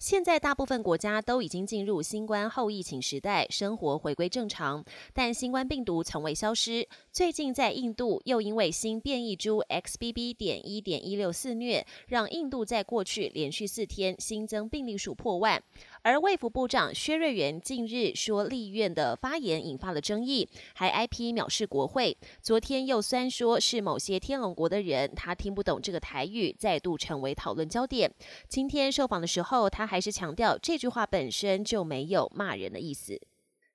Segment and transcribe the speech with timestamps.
[0.00, 6.88] 现在大部分国家都已经进入新冠后疫情时代，生活回归正常，但新冠病毒从未消失。
[7.12, 10.32] 最近在印度又因为新变异株 XBB.
[10.32, 15.62] 点一点一六肆虐，让印度在过去连续四天新增病例数破万。
[16.00, 22.16] 而卫福部长薛瑞元近日说立院的发言引发了争议，还 IP 藐视国会。
[22.40, 28.10] 昨天又酸说是某些天龙国的人，他听不懂这个台语，再度成为讨论焦点。
[28.48, 33.20] 今天受访的时候，他还是强调这句话本身就没有骂人的意思。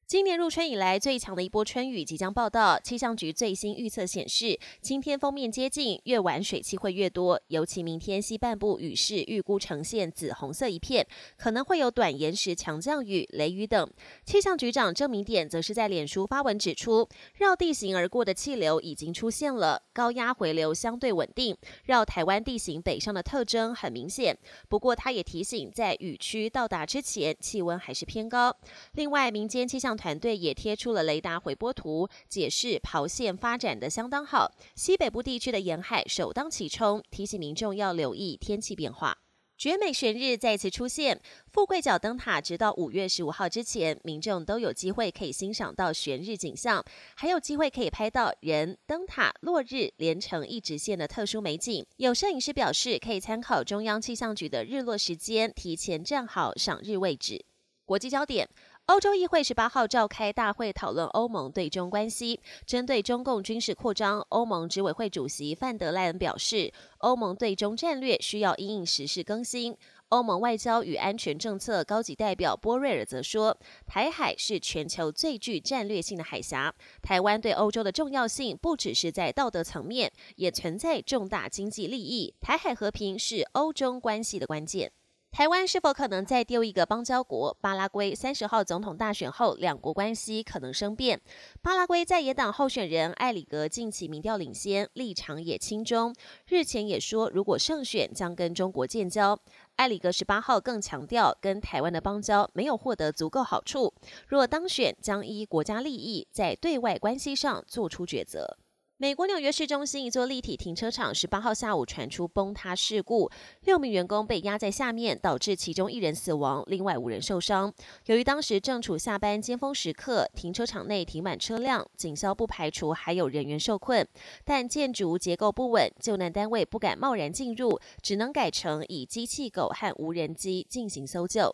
[0.08, 2.80] 今年入春以来最强的一波春雨即将报道。
[2.80, 7.41] 气象局最新预测显示，今天封面接近，越晚水汽会越多。
[7.48, 13.90] 尤其明天西半部雨势预估呈现紫红色一片，可能会有短延时强降雨、雷雨等。
[14.23, 24.38] 气象局长郑明典则是在脸书发文指出，绕地形而过的气流已经出现了，高压回流相对稳定，绕台湾地形北上的特征很明显。
[24.70, 28.55] 不过他也提醒，在雨区到达之前，气温还是偏高。
[28.94, 39.18] 另外，民间气象团队也贴出了雷达回波图，解释跑线发展的相当好，西北部地区的沿海首当其冲，提醒民众要留意天气变化。
[39.57, 46.84] 绝美悬日再次出现，富贵角灯塔直到五月十五号之前，民众都有机会可以欣赏到悬日景象，
[47.16, 51.85] 还有机会可以拍到人、灯塔、落日连成一直线的特殊美景。
[51.96, 57.46] 有摄影师表示，可以参考中央气象局的日落时间，提前站好赏日位置。
[57.85, 58.49] 国际焦点。
[58.88, 62.40] 欧洲议会十八号召开大会讨论欧盟对中关系。
[62.68, 69.75] 针对中共军事扩张，欧盟执委会主席范德赖恩表示，欧盟对中战略需要因应时事更新。
[70.09, 76.72] 欧盟外交与安全政策高级代表波瑞尔则说，台海是全球最具战略性的海峡，
[77.02, 82.35] 台湾对欧洲的重要性不只是在道德层面，也存在重大经济利益。
[82.40, 84.91] 台海和平是欧中关系的关键。
[85.35, 87.53] 台湾是否可能再丢一个邦交国？
[87.59, 91.19] 巴拉圭三十号总统大选后，两国关系可能生变。
[91.62, 96.16] 巴拉圭在野党候选人艾里格近期民调领先，立场也亲中。
[96.47, 99.38] 日前也说，如果胜选，将跟中国建交。
[99.75, 103.94] 艾里格十八号更强调，跟台湾的邦交没有获得足够好处。
[104.29, 108.57] 若当选，将依国家利益，在对外关系上做出抉择。
[108.97, 113.29] 美国纽约市中心一座立体停车场十八号下午传出崩塌事故，
[113.66, 117.73] 六名员工被压在下面，导致其中一人死亡，另外五人受伤。
[118.06, 124.07] 由于当时正处下班尖峰时刻，停车场内停满车辆，警消不排除还有人员受困，
[124.45, 131.53] 但建筑结构不稳，救难单位不敢贸然进入，只能改成以机器狗和无人机进行搜救。